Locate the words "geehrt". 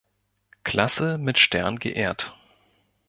1.77-2.35